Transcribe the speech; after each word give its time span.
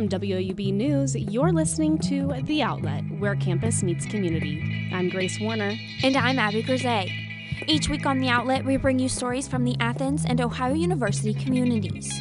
From 0.00 0.08
WOUB 0.08 0.72
News, 0.72 1.14
you're 1.14 1.52
listening 1.52 1.98
to 1.98 2.32
The 2.44 2.62
Outlet, 2.62 3.04
where 3.18 3.36
campus 3.36 3.82
meets 3.82 4.06
community. 4.06 4.90
I'm 4.94 5.10
Grace 5.10 5.38
Warner. 5.38 5.74
And 6.02 6.16
I'm 6.16 6.38
Abby 6.38 6.62
Grisey. 6.62 7.12
Each 7.66 7.90
week 7.90 8.06
on 8.06 8.18
The 8.18 8.30
Outlet, 8.30 8.64
we 8.64 8.78
bring 8.78 8.98
you 8.98 9.10
stories 9.10 9.46
from 9.46 9.62
the 9.62 9.76
Athens 9.78 10.24
and 10.24 10.40
Ohio 10.40 10.72
University 10.72 11.34
communities. 11.34 12.18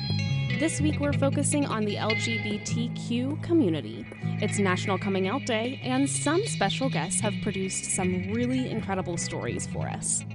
This 0.59 0.81
week, 0.81 0.99
we're 0.99 1.13
focusing 1.13 1.65
on 1.65 1.85
the 1.85 1.95
LGBTQ 1.95 3.41
community. 3.41 4.05
It's 4.41 4.59
National 4.59 4.97
Coming 4.97 5.29
Out 5.29 5.45
Day, 5.45 5.79
and 5.81 6.09
some 6.09 6.45
special 6.47 6.89
guests 6.89 7.21
have 7.21 7.33
produced 7.43 7.85
some 7.85 8.33
really 8.33 8.69
incredible 8.69 9.15
stories 9.15 9.67
for 9.67 9.87
us. 9.87 10.25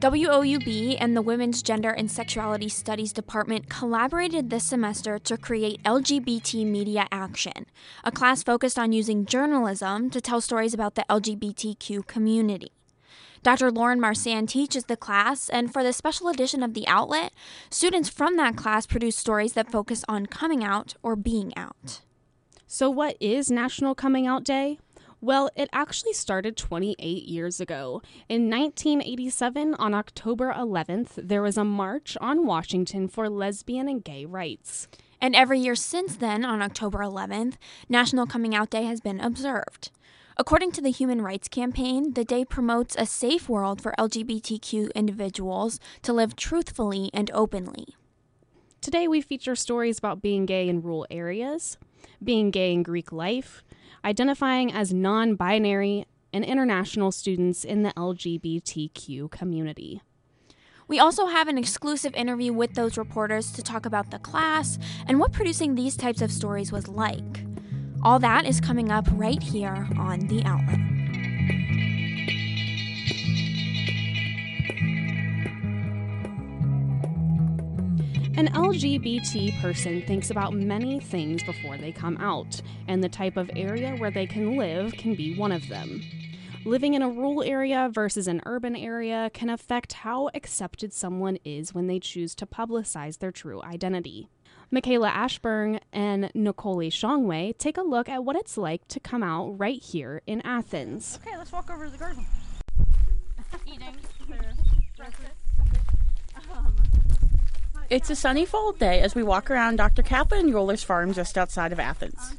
WOUB 0.00 0.98
and 1.00 1.16
the 1.16 1.22
Women's 1.22 1.62
Gender 1.62 1.88
and 1.88 2.10
Sexuality 2.10 2.68
Studies 2.68 3.14
Department 3.14 3.70
collaborated 3.70 4.50
this 4.50 4.64
semester 4.64 5.18
to 5.20 5.38
create 5.38 5.82
LGBT 5.84 6.66
Media 6.66 7.06
Action, 7.10 7.64
a 8.04 8.12
class 8.12 8.42
focused 8.42 8.78
on 8.78 8.92
using 8.92 9.24
journalism 9.24 10.10
to 10.10 10.20
tell 10.20 10.42
stories 10.42 10.74
about 10.74 10.96
the 10.96 11.06
LGBTQ 11.08 12.06
community. 12.06 12.72
Dr. 13.42 13.70
Lauren 13.70 13.98
Marsan 13.98 14.46
teaches 14.46 14.84
the 14.84 14.98
class, 14.98 15.48
and 15.48 15.72
for 15.72 15.82
the 15.82 15.94
special 15.94 16.28
edition 16.28 16.62
of 16.62 16.74
The 16.74 16.86
Outlet, 16.86 17.32
students 17.70 18.10
from 18.10 18.36
that 18.36 18.54
class 18.54 18.86
produce 18.86 19.16
stories 19.16 19.54
that 19.54 19.72
focus 19.72 20.04
on 20.06 20.26
coming 20.26 20.62
out 20.62 20.92
or 21.02 21.16
being 21.16 21.56
out. 21.56 22.02
So, 22.66 22.90
what 22.90 23.16
is 23.18 23.50
National 23.50 23.94
Coming 23.94 24.26
Out 24.26 24.44
Day? 24.44 24.78
Well, 25.26 25.50
it 25.56 25.68
actually 25.72 26.12
started 26.12 26.56
28 26.56 27.24
years 27.24 27.60
ago. 27.60 28.00
In 28.28 28.48
1987, 28.48 29.74
on 29.74 29.92
October 29.92 30.54
11th, 30.56 31.14
there 31.16 31.42
was 31.42 31.56
a 31.56 31.64
march 31.64 32.16
on 32.20 32.46
Washington 32.46 33.08
for 33.08 33.28
lesbian 33.28 33.88
and 33.88 34.04
gay 34.04 34.24
rights. 34.24 34.86
And 35.20 35.34
every 35.34 35.58
year 35.58 35.74
since 35.74 36.14
then, 36.14 36.44
on 36.44 36.62
October 36.62 36.98
11th, 36.98 37.54
National 37.88 38.24
Coming 38.24 38.54
Out 38.54 38.70
Day 38.70 38.84
has 38.84 39.00
been 39.00 39.18
observed. 39.18 39.90
According 40.36 40.70
to 40.70 40.80
the 40.80 40.92
Human 40.92 41.20
Rights 41.20 41.48
Campaign, 41.48 42.12
the 42.12 42.24
day 42.24 42.44
promotes 42.44 42.94
a 42.96 43.04
safe 43.04 43.48
world 43.48 43.82
for 43.82 43.96
LGBTQ 43.98 44.94
individuals 44.94 45.80
to 46.02 46.12
live 46.12 46.36
truthfully 46.36 47.10
and 47.12 47.32
openly. 47.34 47.96
Today, 48.80 49.08
we 49.08 49.20
feature 49.20 49.56
stories 49.56 49.98
about 49.98 50.22
being 50.22 50.46
gay 50.46 50.68
in 50.68 50.82
rural 50.82 51.04
areas, 51.10 51.78
being 52.22 52.50
gay 52.50 52.72
in 52.72 52.82
Greek 52.82 53.12
life, 53.12 53.62
identifying 54.04 54.72
as 54.72 54.92
non 54.92 55.34
binary, 55.34 56.06
and 56.32 56.44
international 56.44 57.10
students 57.12 57.64
in 57.64 57.82
the 57.82 57.92
LGBTQ 57.96 59.30
community. 59.30 60.02
We 60.88 61.00
also 61.00 61.26
have 61.26 61.48
an 61.48 61.58
exclusive 61.58 62.14
interview 62.14 62.52
with 62.52 62.74
those 62.74 62.96
reporters 62.96 63.50
to 63.52 63.62
talk 63.62 63.86
about 63.86 64.10
the 64.10 64.18
class 64.20 64.78
and 65.06 65.18
what 65.18 65.32
producing 65.32 65.74
these 65.74 65.96
types 65.96 66.22
of 66.22 66.30
stories 66.30 66.70
was 66.70 66.86
like. 66.86 67.44
All 68.02 68.18
that 68.20 68.46
is 68.46 68.60
coming 68.60 68.92
up 68.92 69.06
right 69.12 69.42
here 69.42 69.88
on 69.98 70.28
The 70.28 70.44
Outlet. 70.44 70.95
An 78.36 78.48
LGBT 78.48 79.62
person 79.62 80.02
thinks 80.02 80.28
about 80.28 80.52
many 80.52 81.00
things 81.00 81.42
before 81.42 81.78
they 81.78 81.90
come 81.90 82.18
out, 82.18 82.60
and 82.86 83.02
the 83.02 83.08
type 83.08 83.38
of 83.38 83.50
area 83.56 83.96
where 83.96 84.10
they 84.10 84.26
can 84.26 84.58
live 84.58 84.92
can 84.92 85.14
be 85.14 85.34
one 85.38 85.52
of 85.52 85.66
them. 85.68 86.02
Living 86.66 86.92
in 86.92 87.00
a 87.00 87.08
rural 87.08 87.42
area 87.42 87.88
versus 87.90 88.28
an 88.28 88.42
urban 88.44 88.76
area 88.76 89.30
can 89.32 89.48
affect 89.48 89.94
how 89.94 90.28
accepted 90.34 90.92
someone 90.92 91.38
is 91.46 91.72
when 91.72 91.86
they 91.86 91.98
choose 91.98 92.34
to 92.34 92.44
publicize 92.44 93.20
their 93.20 93.32
true 93.32 93.62
identity. 93.62 94.28
Michaela 94.70 95.08
Ashburn 95.08 95.80
and 95.90 96.30
Nicole 96.34 96.90
Shongwei 96.90 97.56
take 97.56 97.78
a 97.78 97.82
look 97.82 98.06
at 98.06 98.22
what 98.22 98.36
it's 98.36 98.58
like 98.58 98.86
to 98.88 99.00
come 99.00 99.22
out 99.22 99.58
right 99.58 99.82
here 99.82 100.20
in 100.26 100.42
Athens. 100.42 101.18
Okay, 101.26 101.38
let's 101.38 101.52
walk 101.52 101.70
over 101.70 101.86
to 101.86 101.90
the 101.90 101.96
garden. 101.96 102.26
Eating. 103.66 103.96
Um, 106.52 106.74
It's 107.88 108.10
a 108.10 108.16
sunny 108.16 108.44
fall 108.44 108.72
day 108.72 109.00
as 109.00 109.14
we 109.14 109.22
walk 109.22 109.48
around 109.48 109.76
Dr. 109.76 110.02
Kathleen 110.02 110.52
Euler's 110.52 110.82
farm 110.82 111.12
just 111.12 111.38
outside 111.38 111.70
of 111.70 111.78
Athens. 111.78 112.34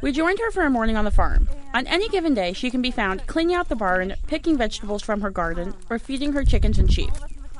We 0.00 0.12
joined 0.12 0.38
her 0.38 0.50
for 0.50 0.64
a 0.64 0.70
morning 0.70 0.96
on 0.96 1.04
the 1.04 1.10
farm. 1.10 1.46
On 1.74 1.86
any 1.86 2.08
given 2.08 2.32
day, 2.32 2.54
she 2.54 2.70
can 2.70 2.80
be 2.80 2.90
found 2.90 3.26
cleaning 3.26 3.54
out 3.54 3.68
the 3.68 3.76
barn, 3.76 4.14
picking 4.28 4.56
vegetables 4.56 5.02
from 5.02 5.20
her 5.20 5.28
garden, 5.28 5.74
or 5.90 5.98
feeding 5.98 6.32
her 6.32 6.42
chickens 6.42 6.78
and 6.78 6.90
sheep. 6.90 7.10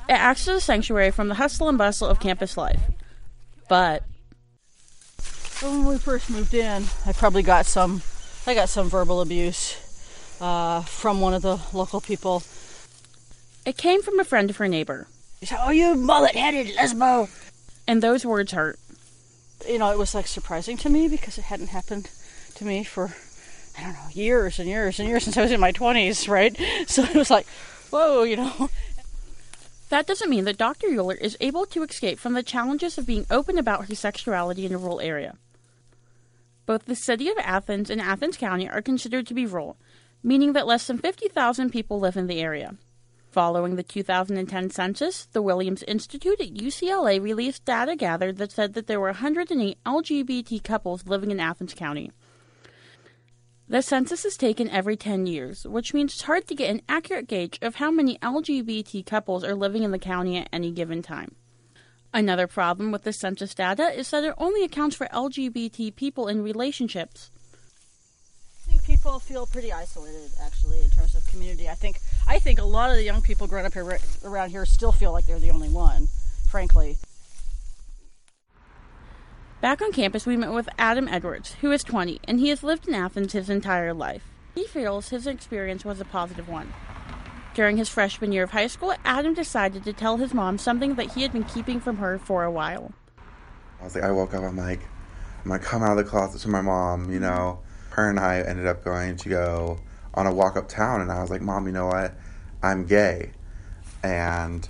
It 0.08 0.14
acts 0.14 0.48
as 0.48 0.56
a 0.56 0.60
sanctuary 0.60 1.10
from 1.10 1.28
the 1.28 1.34
hustle 1.34 1.68
and 1.68 1.76
bustle 1.76 2.08
of 2.08 2.18
campus 2.18 2.56
life. 2.56 2.80
But 3.68 4.02
when 5.60 5.84
we 5.84 5.98
first 5.98 6.30
moved 6.30 6.54
in, 6.54 6.84
I 7.04 7.12
probably 7.12 7.42
got 7.42 7.66
some, 7.66 8.00
I 8.46 8.54
got 8.54 8.70
some 8.70 8.88
verbal 8.88 9.20
abuse 9.20 10.38
uh, 10.40 10.80
from 10.80 11.20
one 11.20 11.34
of 11.34 11.42
the 11.42 11.60
local 11.74 12.00
people. 12.00 12.42
It 13.66 13.76
came 13.76 14.00
from 14.00 14.18
a 14.18 14.24
friend 14.24 14.48
of 14.48 14.56
her 14.56 14.66
neighbor. 14.66 15.08
"Oh, 15.58 15.70
you 15.70 15.94
mullet-headed 15.94 16.76
lesbo," 16.76 17.28
and 17.86 18.02
those 18.02 18.26
words 18.26 18.52
hurt. 18.52 18.78
You 19.66 19.78
know, 19.78 19.90
it 19.90 19.98
was 19.98 20.14
like 20.14 20.26
surprising 20.26 20.76
to 20.78 20.90
me 20.90 21.08
because 21.08 21.38
it 21.38 21.44
hadn't 21.44 21.68
happened 21.68 22.10
to 22.56 22.64
me 22.64 22.84
for 22.84 23.14
I 23.78 23.82
don't 23.82 23.94
know 23.94 24.08
years 24.12 24.58
and 24.58 24.68
years 24.68 24.98
and 24.98 25.08
years 25.08 25.24
since 25.24 25.36
I 25.38 25.42
was 25.42 25.52
in 25.52 25.60
my 25.60 25.72
twenties, 25.72 26.28
right? 26.28 26.54
So 26.86 27.04
it 27.04 27.14
was 27.14 27.30
like, 27.30 27.46
whoa, 27.90 28.22
you 28.24 28.36
know. 28.36 28.68
That 29.88 30.06
doesn't 30.06 30.30
mean 30.30 30.44
that 30.44 30.58
Dr. 30.58 30.88
Euler 30.88 31.14
is 31.14 31.36
able 31.40 31.66
to 31.66 31.82
escape 31.82 32.18
from 32.18 32.34
the 32.34 32.42
challenges 32.42 32.96
of 32.98 33.06
being 33.06 33.26
open 33.30 33.58
about 33.58 33.88
her 33.88 33.94
sexuality 33.94 34.66
in 34.66 34.72
a 34.72 34.78
rural 34.78 35.00
area. 35.00 35.36
Both 36.66 36.84
the 36.84 36.94
city 36.94 37.28
of 37.28 37.38
Athens 37.38 37.90
and 37.90 38.00
Athens 38.00 38.36
County 38.36 38.68
are 38.68 38.82
considered 38.82 39.26
to 39.26 39.34
be 39.34 39.46
rural, 39.46 39.76
meaning 40.22 40.52
that 40.52 40.66
less 40.66 40.86
than 40.86 40.98
50,000 40.98 41.70
people 41.70 41.98
live 41.98 42.16
in 42.16 42.28
the 42.28 42.40
area. 42.40 42.76
Following 43.30 43.76
the 43.76 43.84
2010 43.84 44.70
census, 44.70 45.26
the 45.26 45.40
Williams 45.40 45.84
Institute 45.84 46.40
at 46.40 46.52
UCLA 46.52 47.22
released 47.22 47.64
data 47.64 47.94
gathered 47.94 48.38
that 48.38 48.50
said 48.50 48.74
that 48.74 48.88
there 48.88 48.98
were 48.98 49.06
108 49.06 49.78
LGBT 49.86 50.64
couples 50.64 51.06
living 51.06 51.30
in 51.30 51.38
Athens 51.38 51.72
County. 51.72 52.10
The 53.68 53.82
census 53.82 54.24
is 54.24 54.36
taken 54.36 54.68
every 54.68 54.96
10 54.96 55.28
years, 55.28 55.64
which 55.64 55.94
means 55.94 56.12
it's 56.12 56.22
hard 56.22 56.48
to 56.48 56.56
get 56.56 56.70
an 56.70 56.82
accurate 56.88 57.28
gauge 57.28 57.56
of 57.62 57.76
how 57.76 57.92
many 57.92 58.18
LGBT 58.18 59.06
couples 59.06 59.44
are 59.44 59.54
living 59.54 59.84
in 59.84 59.92
the 59.92 59.98
county 60.00 60.36
at 60.36 60.48
any 60.52 60.72
given 60.72 61.00
time. 61.00 61.36
Another 62.12 62.48
problem 62.48 62.90
with 62.90 63.04
the 63.04 63.12
census 63.12 63.54
data 63.54 63.96
is 63.96 64.10
that 64.10 64.24
it 64.24 64.34
only 64.38 64.64
accounts 64.64 64.96
for 64.96 65.06
LGBT 65.06 65.94
people 65.94 66.26
in 66.26 66.42
relationships. 66.42 67.30
I 69.00 69.02
people 69.02 69.18
feel 69.18 69.46
pretty 69.46 69.72
isolated, 69.72 70.30
actually, 70.42 70.78
in 70.80 70.90
terms 70.90 71.14
of 71.14 71.26
community. 71.26 71.70
I 71.70 71.74
think 71.74 72.00
I 72.28 72.38
think 72.38 72.58
a 72.58 72.64
lot 72.64 72.90
of 72.90 72.96
the 72.96 73.02
young 73.02 73.22
people 73.22 73.46
growing 73.46 73.64
up 73.64 73.72
here, 73.72 73.98
around 74.22 74.50
here 74.50 74.66
still 74.66 74.92
feel 74.92 75.10
like 75.10 75.24
they're 75.24 75.38
the 75.38 75.50
only 75.50 75.70
one, 75.70 76.08
frankly. 76.50 76.98
Back 79.62 79.80
on 79.80 79.92
campus, 79.92 80.26
we 80.26 80.36
met 80.36 80.52
with 80.52 80.68
Adam 80.78 81.08
Edwards, 81.08 81.54
who 81.62 81.72
is 81.72 81.82
20, 81.82 82.20
and 82.24 82.40
he 82.40 82.50
has 82.50 82.62
lived 82.62 82.88
in 82.88 82.94
Athens 82.94 83.32
his 83.32 83.48
entire 83.48 83.94
life. 83.94 84.22
He 84.54 84.66
feels 84.66 85.08
his 85.08 85.26
experience 85.26 85.82
was 85.82 85.98
a 85.98 86.04
positive 86.04 86.46
one. 86.46 86.74
During 87.54 87.78
his 87.78 87.88
freshman 87.88 88.32
year 88.32 88.42
of 88.42 88.50
high 88.50 88.66
school, 88.66 88.94
Adam 89.02 89.32
decided 89.32 89.82
to 89.84 89.94
tell 89.94 90.18
his 90.18 90.34
mom 90.34 90.58
something 90.58 90.96
that 90.96 91.14
he 91.14 91.22
had 91.22 91.32
been 91.32 91.44
keeping 91.44 91.80
from 91.80 91.96
her 91.96 92.18
for 92.18 92.44
a 92.44 92.50
while. 92.50 92.92
I 93.80 93.84
was 93.84 93.94
like, 93.94 94.04
I 94.04 94.10
woke 94.10 94.34
up, 94.34 94.42
I'm 94.42 94.58
like, 94.58 94.80
I'm 95.42 95.52
gonna 95.52 95.58
come 95.62 95.82
out 95.82 95.96
of 95.96 96.04
the 96.04 96.10
closet 96.10 96.42
to 96.42 96.48
my 96.48 96.60
mom, 96.60 97.10
you 97.10 97.18
know. 97.18 97.60
Her 97.90 98.08
and 98.08 98.18
I 98.18 98.40
ended 98.40 98.66
up 98.66 98.84
going 98.84 99.16
to 99.18 99.28
go 99.28 99.78
on 100.14 100.26
a 100.26 100.32
walk 100.32 100.56
uptown, 100.56 101.00
and 101.00 101.10
I 101.10 101.20
was 101.20 101.30
like, 101.30 101.40
Mom, 101.40 101.66
you 101.66 101.72
know 101.72 101.86
what? 101.86 102.14
I'm 102.62 102.86
gay. 102.86 103.32
And 104.02 104.68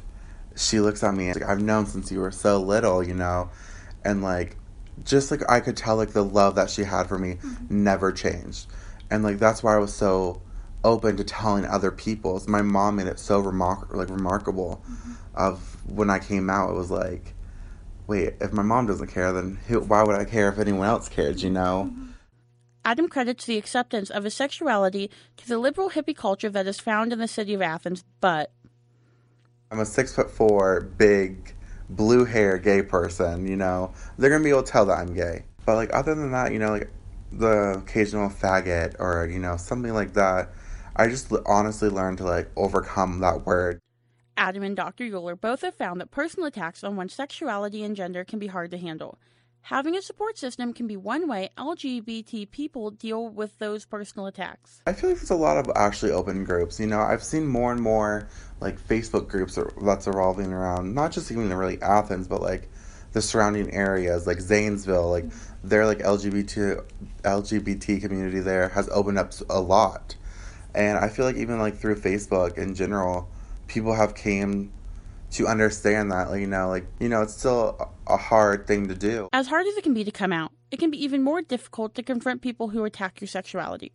she 0.56 0.80
looks 0.80 1.03
at 1.03 1.15
me 1.15 1.28
and 1.28 1.41
like, 1.41 1.48
I've 1.48 1.62
known 1.62 1.86
since 1.86 2.10
you 2.10 2.21
were 2.21 2.30
so 2.30 2.60
little, 2.60 3.03
you 3.03 3.15
know. 3.15 3.50
And 4.04 4.22
like, 4.22 4.56
just 5.04 5.30
like 5.30 5.48
I 5.48 5.60
could 5.60 5.77
tell 5.77 5.97
like 5.97 6.12
the 6.12 6.24
love 6.24 6.56
that 6.56 6.71
she 6.71 6.84
had 6.84 7.06
for 7.06 7.18
me 7.18 7.34
mm-hmm. 7.34 7.84
never 7.84 8.12
changed. 8.12 8.66
And 9.10 9.22
like 9.22 9.39
that's 9.39 9.62
why 9.62 9.74
I 9.74 9.78
was 9.78 9.95
so 9.95 10.42
open 10.84 11.16
to 11.16 11.24
telling 11.24 11.65
other 11.65 11.91
people. 11.91 12.42
My 12.47 12.62
mom 12.62 12.97
made 12.97 13.06
it 13.06 13.18
so 13.18 13.42
remar- 13.42 13.92
like 13.95 14.10
remarkable 14.10 14.83
mm-hmm. 14.84 15.12
of 15.34 15.77
when 15.91 16.10
I 16.10 16.18
came 16.18 16.50
out 16.50 16.71
it 16.71 16.74
was 16.74 16.91
like 16.91 17.34
wait, 18.06 18.34
if 18.41 18.53
my 18.53 18.62
mom 18.62 18.86
doesn't 18.86 19.06
care 19.06 19.33
then 19.33 19.56
who, 19.68 19.80
why 19.80 20.03
would 20.03 20.16
I 20.16 20.24
care 20.24 20.48
if 20.48 20.59
anyone 20.59 20.86
else 20.86 21.09
cared, 21.09 21.41
you 21.41 21.50
know? 21.50 21.91
Mm-hmm. 21.91 22.09
Adam 22.84 23.09
credits 23.09 23.44
the 23.44 23.59
acceptance 23.59 24.10
of 24.10 24.24
his 24.24 24.34
sexuality 24.34 25.10
to 25.36 25.47
the 25.47 25.59
liberal 25.59 25.91
hippie 25.91 26.16
culture 26.16 26.48
that 26.48 26.66
is 26.66 26.80
found 26.80 27.12
in 27.12 27.18
the 27.18 27.28
city 27.28 27.54
of 27.54 27.62
Athens, 27.62 28.04
but 28.21 28.50
I'm 29.71 29.80
a 29.80 29.86
six 29.86 30.15
foot 30.15 30.30
four, 30.30 30.80
big, 30.80 31.54
blue 31.88 32.24
hair 32.24 32.59
gay 32.59 32.82
person, 32.82 33.47
you 33.47 33.56
know, 33.56 33.92
they're 34.18 34.30
gonna 34.30 34.44
be 34.44 34.50
able 34.50 34.62
to 34.62 34.72
tell 34.72 34.86
that 34.86 34.98
I'm 34.98 35.15
gay. 35.15 35.44
But 35.66 35.77
like 35.77 35.91
other 35.92 36.15
than 36.15 36.32
that, 36.32 36.53
you 36.53 36.59
know, 36.59 36.71
like 36.71 36.91
the 37.32 37.78
occasional 37.78 38.28
faggot 38.28 38.97
or 38.98 39.28
you 39.30 39.38
know 39.38 39.56
something 39.56 39.92
like 39.92 40.15
that, 40.15 40.50
I 40.97 41.09
just 41.09 41.33
honestly 41.47 41.88
learned 41.88 42.18
to 42.18 42.24
like 42.24 42.50
overcome 42.56 43.21
that 43.21 43.47
word. 43.47 43.80
Adam 44.36 44.62
and 44.62 44.74
Dr. 44.74 45.04
Euler 45.04 45.36
both 45.36 45.60
have 45.60 45.74
found 45.74 46.00
that 46.00 46.10
personal 46.10 46.47
attacks 46.47 46.83
on 46.83 46.97
one's 46.97 47.12
sexuality 47.12 47.84
and 47.84 47.94
gender 47.94 48.24
can 48.24 48.38
be 48.38 48.47
hard 48.47 48.71
to 48.71 48.78
handle. 48.78 49.18
Having 49.62 49.97
a 49.97 50.03
support 50.03 50.36
system 50.36 50.72
can 50.72 50.86
be 50.86 50.97
one 50.97 51.28
way 51.28 51.51
LGBT 51.57 52.51
people 52.51 52.91
deal 52.91 53.28
with 53.28 53.59
those 53.59 53.84
personal 53.84 54.27
attacks. 54.27 54.83
I 54.86 54.92
feel 54.92 55.10
like 55.10 55.18
there's 55.18 55.30
a 55.30 55.36
lot 55.36 55.59
of 55.59 55.71
actually 55.77 56.12
open 56.12 56.45
groups. 56.45 56.80
You 56.80 56.86
know, 56.86 57.01
I've 57.01 57.22
seen 57.22 57.47
more 57.47 57.71
and 57.71 57.80
more 57.80 58.28
like 58.60 58.80
Facebook 58.80 59.28
groups 59.28 59.59
that's 59.80 60.07
revolving 60.07 60.53
around 60.53 60.95
not 60.95 61.12
just 61.12 61.30
even 61.30 61.48
the 61.48 61.57
really 61.57 61.80
Athens, 61.83 62.27
but 62.27 62.42
like 62.42 62.68
the 63.12 63.22
surrounding 63.22 63.72
areas, 63.72 64.27
like 64.27 64.41
Zanesville, 64.41 65.10
like 65.10 65.24
mm-hmm. 65.24 65.68
their 65.68 65.86
like 65.86 65.98
LGBT 65.98 66.83
LGBT 67.22 68.01
community 68.01 68.41
there 68.41 68.68
has 68.71 68.89
opened 68.91 69.18
up 69.18 69.33
a 69.48 69.60
lot, 69.60 70.16
and 70.74 70.98
I 70.98 71.09
feel 71.09 71.24
like 71.24 71.36
even 71.36 71.59
like 71.59 71.77
through 71.77 71.97
Facebook 71.97 72.57
in 72.59 72.74
general, 72.74 73.28
people 73.66 73.95
have 73.95 74.15
came 74.15 74.72
to 75.32 75.47
understand 75.47 76.10
that, 76.12 76.30
like, 76.30 76.41
you 76.41 76.47
know, 76.47 76.68
like, 76.68 76.86
you 76.98 77.09
know, 77.09 77.22
it's 77.22 77.36
still 77.36 77.92
a 78.06 78.16
hard 78.16 78.66
thing 78.66 78.88
to 78.88 78.94
do. 78.94 79.28
As 79.32 79.47
hard 79.47 79.66
as 79.66 79.77
it 79.77 79.84
can 79.84 79.94
be 79.94 80.04
to 80.04 80.10
come 80.10 80.32
out, 80.32 80.53
it 80.71 80.78
can 80.78 80.91
be 80.91 81.03
even 81.03 81.22
more 81.22 81.42
difficult 81.42 81.94
to 81.94 82.03
confront 82.03 82.42
people 82.42 82.68
who 82.68 82.84
attack 82.84 83.21
your 83.21 83.28
sexuality. 83.28 83.92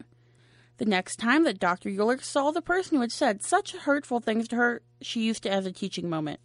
The 0.78 0.86
next 0.86 1.18
time 1.18 1.44
that 1.46 1.60
Dr. 1.60 1.90
Euler 1.90 2.20
saw 2.22 2.52
the 2.52 2.62
person 2.62 2.96
who 2.96 3.02
had 3.02 3.12
said 3.12 3.44
such 3.44 3.76
hurtful 3.76 4.20
things 4.20 4.48
to 4.50 4.56
her, 4.58 4.82
she 5.02 5.22
used 5.22 5.46
it 5.46 5.50
as 5.50 5.66
a 5.66 5.72
teaching 5.72 6.10
moment. 6.10 6.40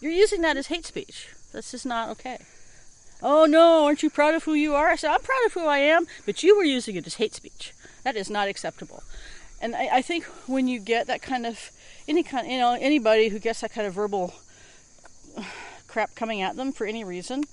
You're 0.00 0.12
using 0.12 0.42
that 0.42 0.56
as 0.56 0.68
hate 0.68 0.86
speech. 0.86 1.28
This 1.52 1.74
is 1.74 1.84
not 1.84 2.08
okay. 2.10 2.38
Oh 3.22 3.46
no, 3.46 3.84
aren't 3.84 4.02
you 4.02 4.10
proud 4.10 4.34
of 4.34 4.44
who 4.44 4.54
you 4.54 4.74
are? 4.74 4.88
I 4.88 4.96
said, 4.96 5.10
I'm 5.10 5.20
proud 5.20 5.46
of 5.46 5.52
who 5.52 5.66
I 5.66 5.78
am, 5.78 6.06
but 6.24 6.42
you 6.42 6.56
were 6.56 6.64
using 6.64 6.96
it 6.96 7.06
as 7.06 7.16
hate 7.16 7.34
speech. 7.34 7.72
That 8.04 8.16
is 8.16 8.30
not 8.30 8.48
acceptable. 8.48 9.02
And 9.60 9.74
I, 9.74 9.88
I 9.94 10.02
think 10.02 10.24
when 10.46 10.68
you 10.68 10.78
get 10.78 11.06
that 11.08 11.22
kind 11.22 11.46
of 11.46 11.70
any 12.06 12.22
kind, 12.22 12.50
you 12.50 12.58
know, 12.58 12.76
anybody 12.78 13.28
who 13.28 13.38
gets 13.38 13.60
that 13.60 13.72
kind 13.72 13.86
of 13.86 13.94
verbal 13.94 14.34
crap 15.88 16.14
coming 16.14 16.40
at 16.42 16.56
them 16.56 16.72
for 16.72 16.86
any 16.86 17.04
reason, 17.04 17.44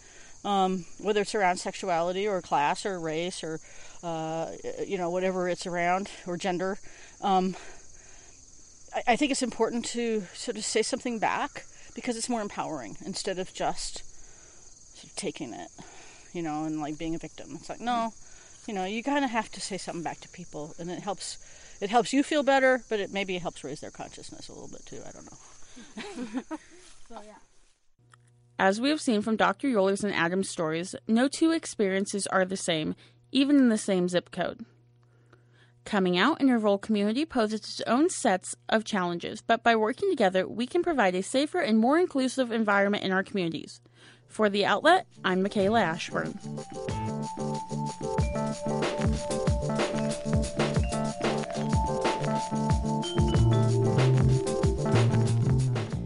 um, 0.44 0.86
whether 1.00 1.22
it's 1.22 1.34
around 1.34 1.58
sexuality 1.58 2.28
or 2.28 2.42
class 2.42 2.86
or 2.86 3.00
race 3.00 3.44
or 3.44 3.60
uh, 4.04 4.52
you 4.86 4.98
know 4.98 5.10
whatever 5.10 5.50
it's 5.50 5.66
around 5.66 6.12
or 6.28 6.38
gender, 6.38 6.78
um, 7.22 7.56
I, 8.94 9.04
I 9.08 9.16
think 9.16 9.32
it's 9.32 9.42
important 9.42 9.86
to 9.86 10.24
sort 10.34 10.58
of 10.58 10.64
say 10.64 10.84
something 10.84 11.18
back 11.18 11.66
because 11.96 12.16
it's 12.16 12.30
more 12.30 12.42
empowering 12.42 12.98
instead 13.04 13.40
of 13.40 13.54
just 13.54 14.04
sort 14.96 15.12
of 15.12 15.16
taking 15.16 15.54
it, 15.54 15.70
you 16.34 16.44
know, 16.44 16.66
and 16.66 16.80
like 16.80 17.00
being 17.00 17.16
a 17.16 17.20
victim. 17.20 17.56
It's 17.56 17.70
like 17.70 17.82
no, 17.82 18.14
you 18.68 18.74
know, 18.76 18.86
you 18.86 19.02
kind 19.02 19.26
of 19.26 19.32
have 19.32 19.52
to 19.54 19.62
say 19.62 19.78
something 19.78 20.04
back 20.04 20.22
to 20.22 20.30
people, 20.30 20.76
and 20.78 20.92
it 20.92 21.00
helps 21.00 21.38
it 21.82 21.90
helps 21.90 22.14
you 22.14 22.24
feel 22.24 22.44
better, 22.44 22.84
but 22.90 23.00
it 23.00 23.12
maybe 23.12 23.38
helps 23.38 23.64
raise 23.64 23.80
their 23.80 23.92
consciousness 23.92 24.50
a 24.50 24.54
little 24.54 24.70
bit 24.70 24.86
too. 24.86 25.02
I 25.06 25.12
don't 25.12 25.26
know. 25.26 26.58
so 27.10 27.22
yeah. 27.26 27.36
As 28.58 28.80
we 28.80 28.90
have 28.90 29.02
seen 29.02 29.22
from 29.22 29.36
Dr. 29.36 29.68
Euler's 29.68 30.04
and 30.04 30.14
Adam's 30.14 30.50
stories, 30.50 30.96
no 31.08 31.28
two 31.28 31.52
experiences 31.52 32.26
are 32.28 32.46
the 32.46 32.56
same, 32.56 32.96
even 33.32 33.58
in 33.58 33.70
the 33.70 33.78
same 33.78 34.08
zip 34.08 34.32
code. 34.32 34.66
Coming 35.84 36.18
out 36.18 36.42
in 36.42 36.50
a 36.50 36.58
rural 36.58 36.80
community 36.80 37.26
poses 37.26 37.60
its 37.60 37.82
own 37.86 38.10
sets 38.10 38.56
of 38.70 38.86
challenges, 38.86 39.42
but 39.42 39.62
by 39.62 39.76
working 39.76 40.10
together, 40.10 40.48
we 40.48 40.66
can 40.66 40.82
provide 40.82 41.14
a 41.14 41.22
safer 41.22 41.60
and 41.60 41.78
more 41.78 42.00
inclusive 42.00 42.52
environment 42.52 43.04
in 43.04 43.12
our 43.12 43.24
communities. 43.24 43.82
For 44.28 44.50
The 44.50 44.66
Outlet, 44.66 45.06
I'm 45.24 45.44
Michaela 45.44 45.82
Ashburn. 45.82 46.40